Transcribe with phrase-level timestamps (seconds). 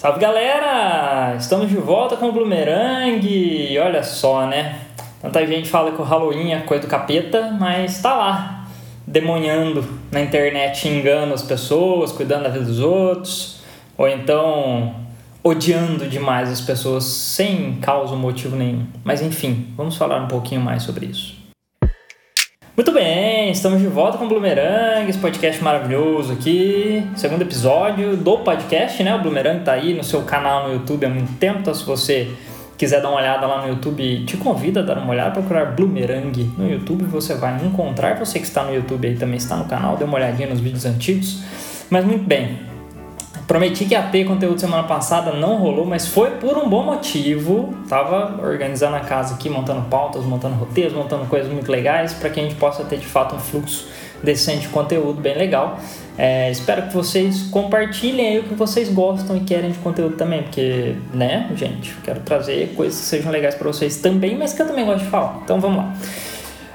[0.00, 1.36] Salve galera!
[1.36, 3.20] Estamos de volta com o Bloomerang
[3.78, 4.80] olha só, né?
[5.20, 8.64] Tanta gente fala que o Halloween é coisa do capeta, mas tá lá,
[9.06, 13.60] demonhando na internet, xingando as pessoas, cuidando da vida dos outros,
[13.98, 14.94] ou então
[15.44, 18.86] odiando demais as pessoas sem causa ou motivo nenhum.
[19.04, 21.39] Mas enfim, vamos falar um pouquinho mais sobre isso.
[22.80, 28.38] Muito bem, estamos de volta com o Bloomerang, esse podcast maravilhoso aqui, segundo episódio do
[28.38, 29.14] podcast, né?
[29.14, 32.30] O Bloomerang tá aí no seu canal no YouTube há muito tempo, então se você
[32.78, 36.42] quiser dar uma olhada lá no YouTube, te convido a dar uma olhada, procurar Bloomerang
[36.56, 39.98] no YouTube, você vai encontrar, você que está no YouTube aí também está no canal,
[39.98, 41.42] dê uma olhadinha nos vídeos antigos.
[41.90, 42.60] Mas muito bem,
[43.50, 47.74] Prometi que ia ter conteúdo semana passada, não rolou, mas foi por um bom motivo.
[47.88, 52.38] Tava organizando a casa aqui, montando pautas, montando roteiros, montando coisas muito legais para que
[52.38, 53.88] a gente possa ter de fato um fluxo
[54.22, 55.80] decente de conteúdo bem legal.
[56.16, 60.44] É, espero que vocês compartilhem aí o que vocês gostam e querem de conteúdo também,
[60.44, 64.66] porque, né, gente, quero trazer coisas que sejam legais para vocês também, mas que eu
[64.68, 65.40] também gosto de falar.
[65.42, 65.96] Então vamos lá.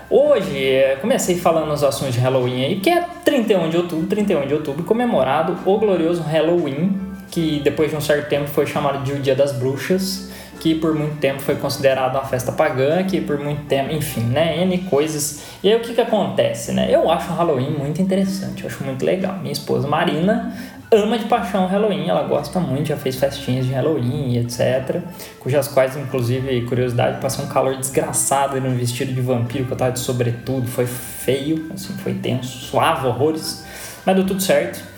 [0.09, 4.47] Hoje, é, comecei falando os assuntos de Halloween aí, que é 31 de outubro, 31
[4.47, 6.95] de outubro, comemorado o glorioso Halloween,
[7.31, 10.93] que depois de um certo tempo foi chamado de o Dia das Bruxas, que por
[10.93, 15.43] muito tempo foi considerado uma festa pagã, que por muito tempo, enfim, né, N coisas.
[15.63, 16.87] E aí o que que acontece, né?
[16.89, 19.37] Eu acho o Halloween muito interessante, eu acho muito legal.
[19.39, 20.55] Minha esposa Marina
[20.91, 25.01] ama de paixão Halloween, ela gosta muito, já fez festinhas de Halloween e etc.
[25.39, 29.91] Cujas quais, inclusive, curiosidade, passei um calor desgraçado no vestido de vampiro que eu tava
[29.91, 33.65] de sobretudo, foi feio, assim, foi tenso, suave, horrores,
[34.05, 34.81] mas deu tudo certo.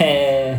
[0.00, 0.58] É...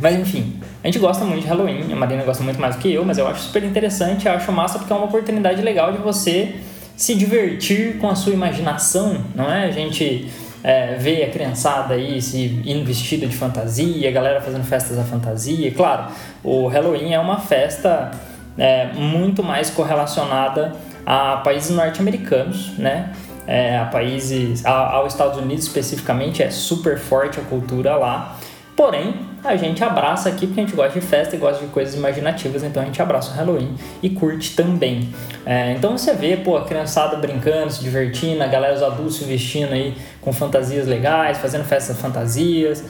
[0.00, 2.90] Mas enfim, a gente gosta muito de Halloween, a Marina gosta muito mais do que
[2.90, 6.54] eu, mas eu acho super interessante, acho massa porque é uma oportunidade legal de você
[6.96, 9.64] se divertir com a sua imaginação, não é?
[9.64, 10.30] A gente
[10.62, 15.04] é, ver a criançada aí se indo vestida de fantasia, a galera fazendo festas da
[15.04, 15.72] fantasia.
[15.72, 16.12] Claro,
[16.44, 18.10] o Halloween é uma festa
[18.58, 20.72] é, muito mais correlacionada
[21.06, 23.12] a países norte-americanos, né?
[23.46, 28.36] É, a países, a, aos Estados Unidos especificamente, é super forte a cultura lá.
[28.80, 29.14] Porém,
[29.44, 32.62] a gente abraça aqui porque a gente gosta de festa e gosta de coisas imaginativas,
[32.62, 35.06] então a gente abraça o Halloween e curte também.
[35.44, 39.24] É, então você vê, pô, a criançada brincando, se divertindo, a galera, os adultos se
[39.24, 42.82] vestindo aí com fantasias legais, fazendo festas fantasias.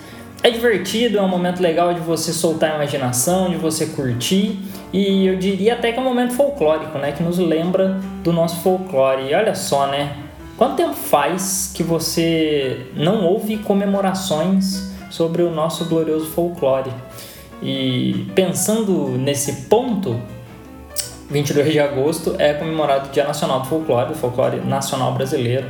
[0.44, 4.60] É divertido, é um momento legal de você soltar a imaginação, de você curtir.
[4.92, 7.10] E eu diria até que é um momento folclórico, né?
[7.10, 9.28] Que nos lembra do nosso folclore.
[9.28, 10.16] E olha só, né?
[10.56, 16.90] Quanto tempo faz que você não ouve comemorações sobre o nosso glorioso folclore.
[17.62, 20.18] E pensando nesse ponto,
[21.30, 25.66] 22 de agosto é comemorado o Dia Nacional do Folclore, o folclore nacional brasileiro.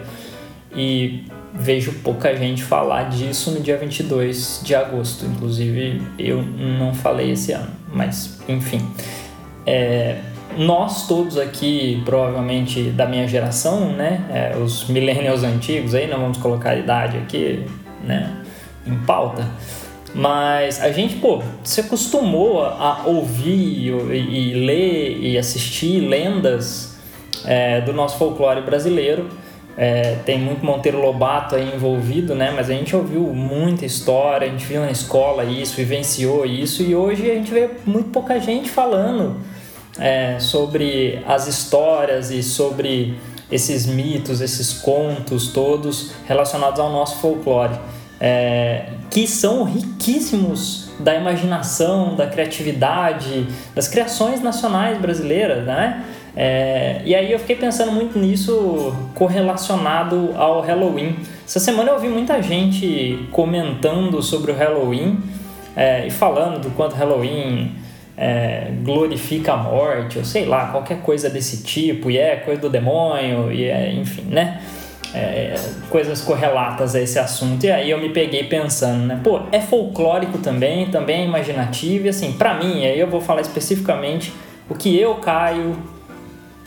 [0.74, 5.26] E vejo pouca gente falar disso no dia 22 de agosto.
[5.26, 8.80] Inclusive, eu não falei esse ano, mas enfim.
[9.66, 10.18] É,
[10.56, 16.38] nós todos aqui, provavelmente da minha geração, né, é, os millennials antigos aí, não vamos
[16.38, 17.64] colocar a idade aqui,
[18.04, 18.39] né,
[18.92, 19.48] em pauta.
[20.14, 26.96] Mas a gente, pô, se acostumou a ouvir e, e ler e assistir lendas
[27.44, 29.28] é, do nosso folclore brasileiro.
[29.76, 32.52] É, tem muito Monteiro Lobato aí envolvido, né?
[32.54, 36.94] Mas a gente ouviu muita história, a gente viu na escola isso, vivenciou isso, e
[36.94, 39.36] hoje a gente vê muito pouca gente falando
[39.98, 43.14] é, sobre as histórias e sobre
[43.50, 47.78] esses mitos, esses contos todos relacionados ao nosso folclore
[48.20, 56.04] é, que são riquíssimos da imaginação, da criatividade, das criações nacionais brasileiras, né?
[56.36, 61.16] É, e aí eu fiquei pensando muito nisso correlacionado ao Halloween.
[61.44, 65.18] Essa semana eu ouvi muita gente comentando sobre o Halloween
[65.74, 67.72] é, e falando do quanto Halloween
[68.16, 72.68] é, glorifica a morte, ou sei lá, qualquer coisa desse tipo, e é coisa do
[72.68, 74.60] demônio, e é, enfim, né?
[75.14, 75.54] É,
[75.88, 77.64] coisas correlatas a esse assunto.
[77.64, 79.20] E aí eu me peguei pensando, né?
[79.22, 82.06] Pô, é folclórico também, também é imaginativo.
[82.06, 84.32] E assim, para mim, aí eu vou falar especificamente
[84.68, 85.76] o que eu, Caio,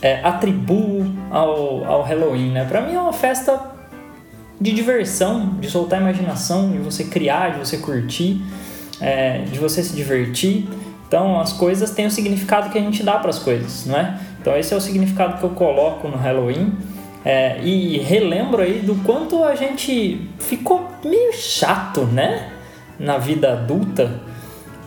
[0.02, 2.66] é, atribuo ao, ao Halloween, né?
[2.66, 3.74] Pra mim é uma festa
[4.60, 8.42] de diversão, de soltar a imaginação, de você criar, de você curtir,
[9.00, 10.68] é, de você se divertir.
[11.08, 14.18] Então as coisas têm o significado que a gente dá para as coisas, não é?
[14.42, 16.74] Então esse é o significado que eu coloco no Halloween.
[17.26, 22.52] É, e relembro aí do quanto a gente ficou meio chato, né?
[23.00, 24.22] Na vida adulta.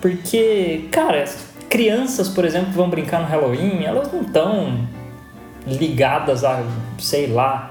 [0.01, 1.25] Porque, cara,
[1.69, 4.87] crianças, por exemplo, que vão brincar no Halloween, elas não estão
[5.67, 6.63] ligadas a,
[6.99, 7.71] sei lá,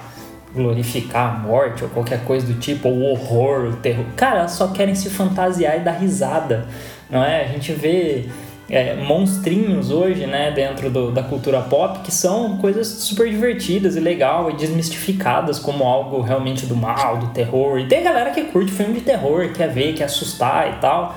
[0.53, 4.05] glorificar a morte ou qualquer coisa do tipo, ou o horror, o terror.
[4.15, 6.67] Cara, elas só querem se fantasiar e dar risada.
[7.09, 7.43] não é?
[7.43, 8.25] A gente vê
[8.69, 13.99] é, monstrinhos hoje, né, dentro do, da cultura pop, que são coisas super divertidas e
[13.99, 17.79] legal e desmistificadas como algo realmente do mal, do terror.
[17.79, 21.15] E tem galera que curte filme de terror, quer ver, quer assustar e tal.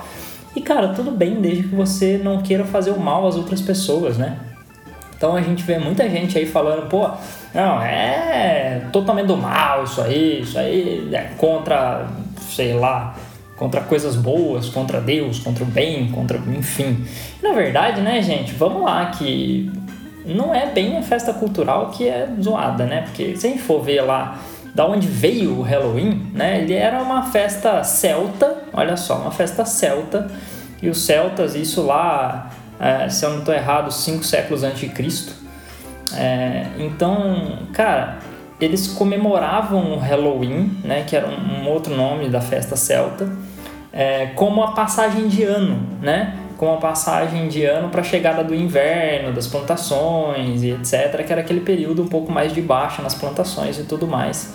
[0.54, 4.18] E cara, tudo bem desde que você não queira fazer o mal às outras pessoas,
[4.18, 4.38] né?
[5.16, 7.10] Então a gente vê muita gente aí falando, pô,
[7.52, 12.06] não, é totalmente do mal isso aí, isso aí é contra,
[12.50, 13.16] sei lá,
[13.58, 16.38] contra coisas boas, contra Deus, contra o bem, contra.
[16.38, 17.04] enfim.
[17.42, 19.70] Na verdade, né, gente, vamos lá, que
[20.24, 23.02] não é bem a festa cultural que é zoada, né?
[23.02, 24.38] Porque se a gente for ver lá
[24.74, 26.62] da onde veio o Halloween, né?
[26.62, 30.30] Ele era uma festa celta, olha só, uma festa celta.
[30.80, 34.88] E os celtas, isso lá, é, se eu não estou errado, cinco séculos antes de
[34.90, 35.32] Cristo.
[36.14, 38.18] É, então, cara,
[38.60, 41.04] eles comemoravam o Halloween, né?
[41.06, 43.28] Que era um, outro nome da festa celta
[43.92, 46.38] é, como a passagem de ano, né?
[46.56, 51.32] Como a passagem de ano para a chegada do inverno, das plantações e etc., que
[51.32, 54.54] era aquele período um pouco mais de baixa nas plantações e tudo mais.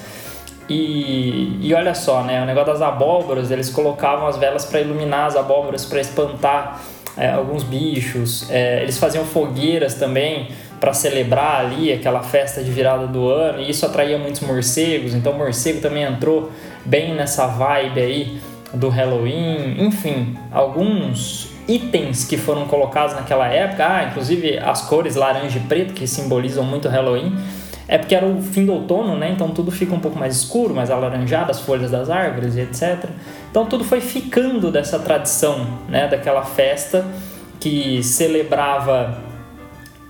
[0.69, 2.41] E, e olha só, né?
[2.41, 6.81] O negócio das abóboras, eles colocavam as velas para iluminar as abóboras, para espantar
[7.17, 8.49] é, alguns bichos.
[8.49, 10.49] É, eles faziam fogueiras também
[10.83, 15.13] para celebrar ali aquela festa de virada do ano, e isso atraía muitos morcegos.
[15.13, 16.51] Então, o morcego também entrou
[16.83, 18.37] bem nessa vibe aí
[18.73, 25.57] do Halloween, enfim, alguns itens que foram colocados naquela época, ah, inclusive as cores laranja
[25.57, 27.33] e preto que simbolizam muito Halloween,
[27.87, 29.31] é porque era o fim do outono, né?
[29.31, 33.05] Então tudo fica um pouco mais escuro, mais alaranjado, as folhas das árvores e etc.
[33.49, 36.09] Então tudo foi ficando dessa tradição, né?
[36.09, 37.05] Daquela festa
[37.57, 39.31] que celebrava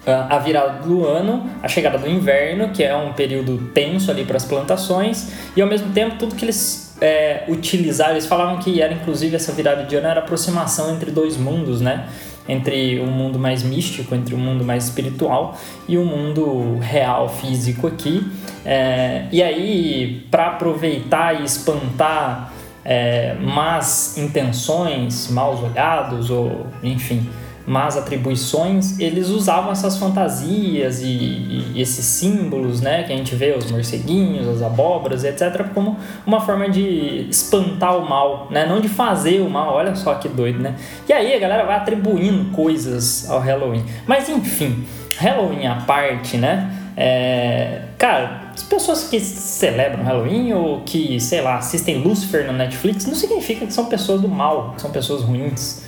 [0.05, 4.38] a virada do ano, a chegada do inverno, que é um período tenso ali para
[4.38, 8.94] as plantações, e ao mesmo tempo tudo que eles é, utilizar, eles falavam que era
[8.94, 12.07] inclusive essa virada de ano era aproximação entre dois mundos, né?
[12.47, 15.57] Entre um mundo mais místico, entre um mundo mais espiritual
[15.88, 18.29] e o um mundo real, físico aqui.
[18.65, 22.51] É, e aí, para aproveitar e espantar
[22.83, 27.29] é, más intenções, maus olhados, ou enfim,
[27.65, 33.56] más atribuições, eles usavam essas fantasias e, e, esses símbolos, né, que a gente vê,
[33.57, 38.89] os morceguinhos, as abóboras, etc., como uma forma de espantar o mal, né, não de
[38.89, 40.75] fazer o mal, olha só que doido, né.
[41.07, 43.86] E aí a galera vai atribuindo coisas ao Halloween.
[44.06, 44.86] Mas enfim,
[45.18, 47.83] Halloween à parte, né, é...
[47.98, 53.15] cara, as pessoas que celebram Halloween ou que, sei lá, assistem Lucifer no Netflix, não
[53.15, 55.82] significa que são pessoas do mal, que são pessoas ruins.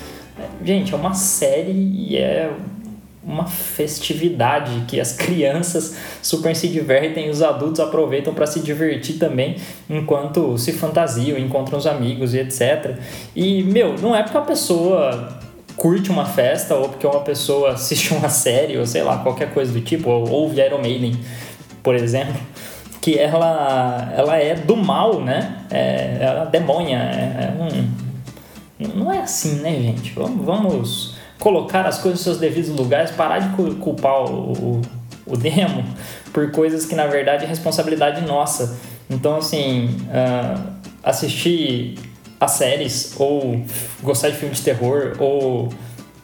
[0.63, 2.51] Gente, é uma série e é
[3.25, 9.17] uma festividade que as crianças super se divertem e os adultos aproveitam para se divertir
[9.17, 9.55] também
[9.89, 12.97] enquanto se fantasiam, encontram os amigos e etc.
[13.35, 15.39] E, meu, não é porque a pessoa
[15.75, 19.73] curte uma festa ou porque uma pessoa assiste uma série ou sei lá, qualquer coisa
[19.73, 21.19] do tipo, ou ouve Iron Maiden,
[21.81, 22.39] por exemplo,
[23.01, 25.57] que ela, ela é do mal, né?
[25.69, 28.04] É, ela demônia, é, é um
[28.79, 30.11] não é assim, né, gente?
[30.13, 34.81] Vamos, vamos colocar as coisas nos seus devidos lugares, parar de culpar o, o,
[35.25, 35.83] o demo
[36.33, 38.77] por coisas que na verdade é responsabilidade nossa.
[39.09, 40.61] Então, assim, uh,
[41.03, 41.97] assistir
[42.39, 43.63] as séries, ou
[44.01, 45.69] gostar de filme de terror, ou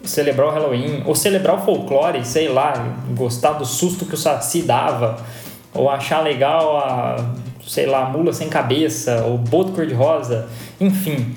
[0.04, 4.62] celebrar o Halloween, ou celebrar o folclore, sei lá, gostar do susto que o Saci
[4.62, 5.24] dava,
[5.72, 7.34] ou achar legal a,
[7.66, 11.34] sei lá, a mula sem cabeça, ou boto cor-de-rosa, enfim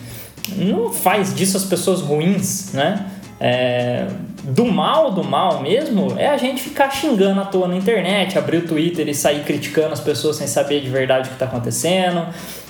[0.56, 3.12] não faz disso as pessoas ruins, né?
[3.38, 4.08] É,
[4.44, 8.58] do mal do mal mesmo é a gente ficar xingando à toa na internet, abrir
[8.58, 12.26] o Twitter e sair criticando as pessoas sem saber de verdade o que está acontecendo.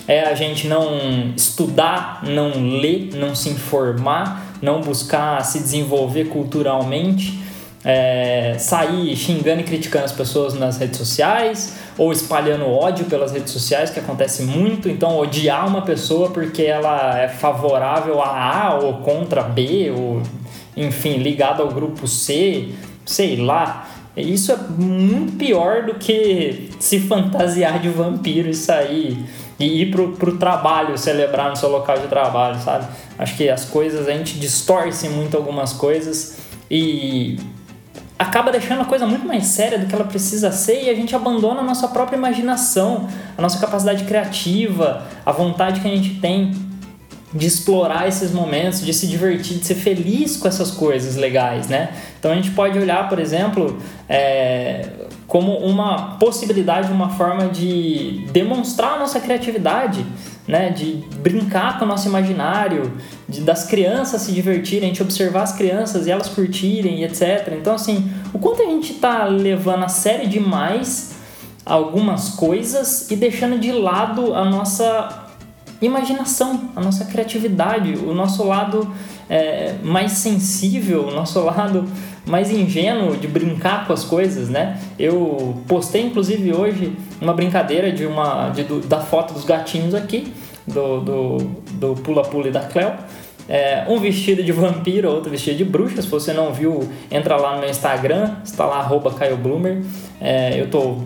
[0.08, 7.46] É a gente não estudar, não ler, não se informar, não buscar se desenvolver culturalmente
[7.86, 13.52] é, sair xingando e criticando as pessoas nas redes sociais ou espalhando ódio pelas redes
[13.52, 14.90] sociais, que acontece muito.
[14.90, 20.22] Então, odiar uma pessoa porque ela é favorável a A ou contra B, ou
[20.76, 22.70] enfim, ligado ao grupo C,
[23.06, 23.88] sei lá.
[24.16, 29.26] Isso é muito pior do que se fantasiar de vampiro e sair
[29.60, 32.88] e ir pro, pro trabalho celebrar no seu local de trabalho, sabe?
[33.18, 36.38] Acho que as coisas, a gente distorce muito algumas coisas
[36.70, 37.38] e
[38.18, 41.16] acaba deixando a coisa muito mais séria do que ela precisa ser e a gente
[41.16, 46.54] abandona a nossa própria imaginação, a nossa capacidade criativa, a vontade que a gente tem
[47.34, 51.90] de explorar esses momentos, de se divertir, de ser feliz com essas coisas legais, né?
[52.18, 54.88] Então a gente pode olhar, por exemplo, é,
[55.28, 60.06] como uma possibilidade, uma forma de demonstrar a nossa criatividade,
[60.48, 62.94] né, de brincar com o nosso imaginário,
[63.28, 67.54] de das crianças se divertirem, a gente observar as crianças e elas curtirem, etc.
[67.60, 71.16] Então, assim, o quanto a gente está levando a sério demais
[71.66, 75.26] algumas coisas e deixando de lado a nossa
[75.82, 78.94] imaginação, a nossa criatividade, o nosso lado
[79.30, 81.90] é, mais sensível, o nosso lado
[82.26, 84.80] mais ingênuo de brincar com as coisas, né?
[84.98, 90.34] Eu postei inclusive hoje uma brincadeira de uma de, do, da foto dos gatinhos aqui
[90.66, 91.38] do do,
[91.74, 92.94] do pula pula e da Cleo.
[93.48, 96.02] É, um vestido de vampiro, outro vestido de bruxa.
[96.02, 99.84] Se você não viu, entra lá no meu Instagram, está lá arroba Caio Bloomer.
[100.20, 100.98] É, eu tô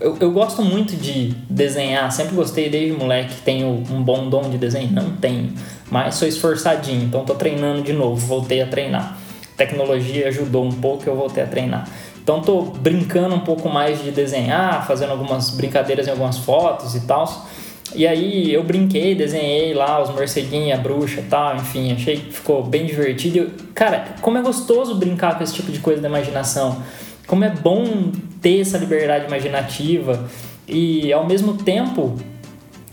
[0.00, 3.34] eu, eu, gosto muito de desenhar, sempre gostei desde moleque.
[3.44, 4.90] Tenho um bom dom de desenho?
[4.90, 5.52] Não tenho,
[5.90, 9.21] mas sou esforçadinho, então tô treinando de novo, voltei a treinar
[9.66, 11.88] tecnologia ajudou um pouco, eu voltei a treinar.
[12.22, 17.00] Então tô brincando um pouco mais de desenhar, fazendo algumas brincadeiras em algumas fotos e
[17.00, 17.46] tal.
[17.94, 22.32] E aí eu brinquei, desenhei lá os morceguinhos, a bruxa e tal, enfim, achei que
[22.32, 23.50] ficou bem divertido.
[23.74, 26.82] Cara, como é gostoso brincar com esse tipo de coisa da imaginação.
[27.26, 30.28] Como é bom ter essa liberdade imaginativa
[30.66, 32.16] e ao mesmo tempo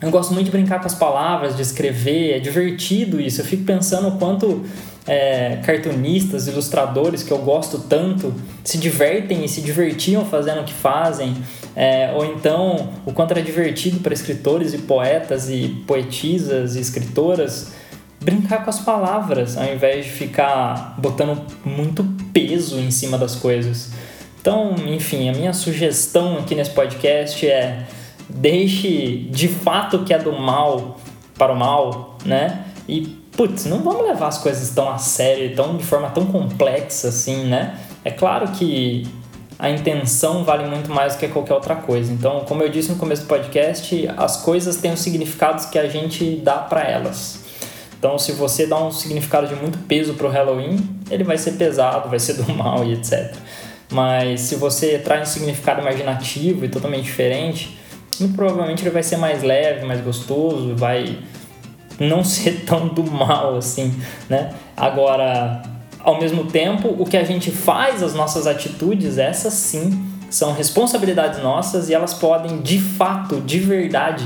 [0.01, 3.41] eu gosto muito de brincar com as palavras, de escrever, é divertido isso.
[3.41, 4.63] Eu fico pensando o quanto
[5.06, 10.74] é, cartunistas, ilustradores que eu gosto tanto se divertem e se divertiam fazendo o que
[10.74, 11.36] fazem,
[11.75, 17.74] é, ou então o quanto era divertido para escritores e poetas e poetisas e escritoras
[18.22, 22.03] brincar com as palavras ao invés de ficar botando muito
[22.34, 23.91] peso em cima das coisas.
[24.39, 27.86] Então, enfim, a minha sugestão aqui nesse podcast é
[28.39, 30.98] deixe de fato que é do mal
[31.38, 32.65] para o mal, né?
[32.88, 33.01] E
[33.36, 37.46] putz, não vamos levar as coisas tão a sério tão de forma tão complexa assim,
[37.46, 37.77] né?
[38.03, 39.08] É claro que
[39.58, 42.13] a intenção vale muito mais do que qualquer outra coisa.
[42.13, 45.88] Então, como eu disse no começo do podcast, as coisas têm os significados que a
[45.89, 47.43] gente dá para elas.
[47.98, 50.79] Então, se você dá um significado de muito peso para o Halloween,
[51.12, 53.36] ele vai ser pesado, vai ser do mal e etc.
[53.91, 57.78] Mas se você traz um significado imaginativo e totalmente diferente,
[58.20, 61.20] muito provavelmente ele vai ser mais leve, mais gostoso, vai
[62.00, 63.94] não ser tão do mal assim,
[64.30, 64.54] né?
[64.76, 65.62] Agora,
[66.00, 71.42] ao mesmo tempo, o que a gente faz, as nossas atitudes, essas sim são responsabilidades
[71.42, 74.26] nossas e elas podem de fato, de verdade,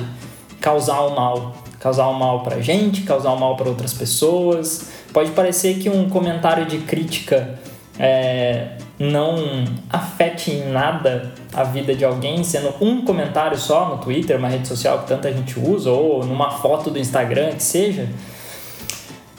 [0.60, 1.56] causar o mal.
[1.80, 4.90] Causar o mal pra gente, causar o mal para outras pessoas.
[5.12, 7.60] Pode parecer que um comentário de crítica
[8.00, 14.38] é, não afete em nada a vida de alguém, sendo um comentário só no Twitter,
[14.38, 18.10] uma rede social que tanta gente usa, ou numa foto do Instagram, que seja,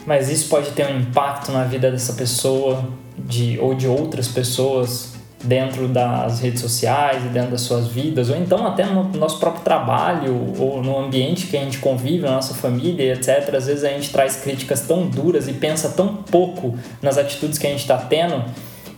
[0.05, 2.83] mas isso pode ter um impacto na vida dessa pessoa
[3.17, 8.35] de, ou de outras pessoas dentro das redes sociais e dentro das suas vidas, ou
[8.35, 12.53] então até no nosso próprio trabalho ou no ambiente que a gente convive, na nossa
[12.53, 13.53] família, etc.
[13.55, 17.67] Às vezes a gente traz críticas tão duras e pensa tão pouco nas atitudes que
[17.67, 18.43] a gente está tendo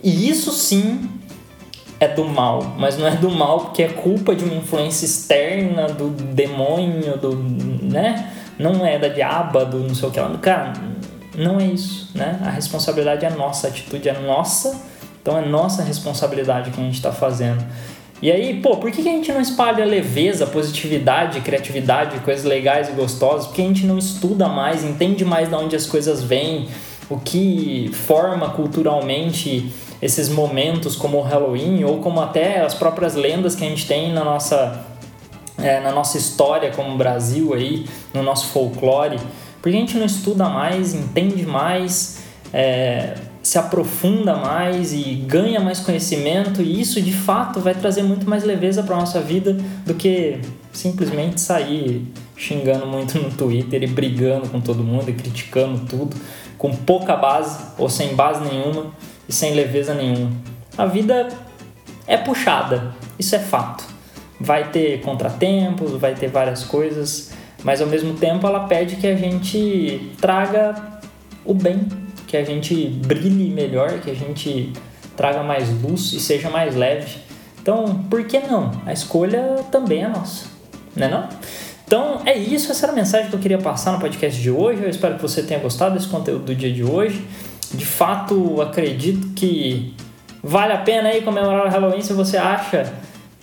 [0.02, 1.08] e isso sim
[2.00, 5.88] é do mal, mas não é do mal porque é culpa de uma influência externa,
[5.88, 8.32] do demônio, do, né?
[8.58, 10.30] Não é da diaba, do não sei o que lá.
[10.38, 10.72] Cara,
[11.36, 12.38] não é isso, né?
[12.44, 14.80] A responsabilidade é nossa, a atitude é nossa,
[15.20, 17.64] então é nossa responsabilidade que a gente está fazendo.
[18.20, 22.92] E aí, pô, por que a gente não espalha leveza, positividade, criatividade, coisas legais e
[22.92, 23.46] gostosas?
[23.46, 26.68] Porque a gente não estuda mais, entende mais de onde as coisas vêm,
[27.08, 33.54] o que forma culturalmente esses momentos como o Halloween ou como até as próprias lendas
[33.54, 34.84] que a gente tem na nossa,
[35.58, 39.18] é, na nossa história como Brasil aí, no nosso folclore,
[39.60, 45.80] porque a gente não estuda mais, entende mais, é, se aprofunda mais e ganha mais
[45.80, 50.38] conhecimento e isso de fato vai trazer muito mais leveza para nossa vida do que
[50.72, 56.16] simplesmente sair xingando muito no Twitter e brigando com todo mundo e criticando tudo
[56.56, 58.92] com pouca base ou sem base nenhuma
[59.28, 60.32] e sem leveza nenhuma.
[60.76, 61.28] A vida
[62.06, 63.84] é puxada, isso é fato.
[64.40, 67.32] Vai ter contratempos, vai ter várias coisas,
[67.62, 71.00] mas ao mesmo tempo ela pede que a gente traga
[71.44, 71.86] o bem,
[72.26, 72.74] que a gente
[73.06, 74.72] brilhe melhor, que a gente
[75.16, 77.18] traga mais luz e seja mais leve.
[77.60, 78.70] Então, por que não?
[78.86, 80.46] A escolha também é nossa,
[80.94, 81.28] né não?
[81.84, 84.82] Então é isso, essa era a mensagem que eu queria passar no podcast de hoje.
[84.82, 87.26] Eu espero que você tenha gostado desse conteúdo do dia de hoje
[87.72, 89.94] de fato acredito que
[90.42, 92.92] vale a pena aí comemorar o Halloween se você acha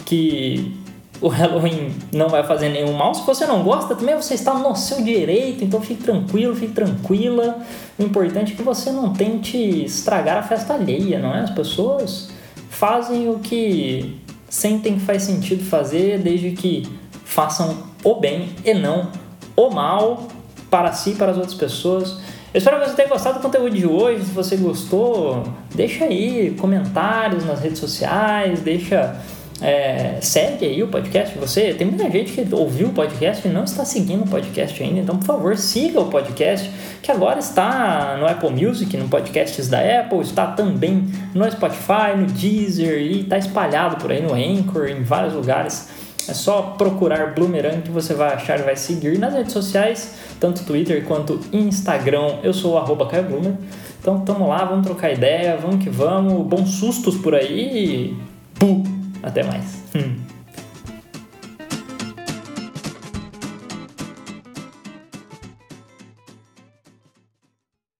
[0.05, 0.75] que
[1.21, 3.13] o Halloween não vai fazer nenhum mal.
[3.13, 7.59] Se você não gosta, também você está no seu direito, então fique tranquilo, fique tranquila.
[7.97, 11.41] O importante é que você não tente estragar a festa alheia, não é?
[11.41, 12.29] As pessoas
[12.69, 16.87] fazem o que sentem que faz sentido fazer, desde que
[17.23, 19.09] façam o bem e não
[19.55, 20.27] o mal
[20.69, 22.19] para si e para as outras pessoas.
[22.55, 24.23] Eu espero que você tenha gostado do conteúdo de hoje.
[24.23, 25.43] Se você gostou,
[25.75, 29.13] deixa aí comentários nas redes sociais, deixa
[29.61, 31.37] é, segue aí o podcast.
[31.37, 35.01] Você tem muita gente que ouviu o podcast e não está seguindo o podcast ainda,
[35.01, 36.71] então por favor siga o podcast
[37.01, 42.25] que agora está no Apple Music, no podcasts da Apple, está também no Spotify, no
[42.25, 45.89] Deezer e está espalhado por aí no Anchor, em vários lugares.
[46.27, 50.63] É só procurar Bloomerang que você vai achar e vai seguir nas redes sociais, tanto
[50.63, 52.39] Twitter quanto Instagram.
[52.43, 53.53] Eu sou o arroba Caio Bloomer.
[54.01, 56.45] Então tamo lá, vamos trocar ideia, vamos que vamos.
[56.47, 58.15] Bons sustos por aí.
[58.59, 58.83] Puh!
[59.23, 59.83] Até mais.
[59.95, 60.34] Hum.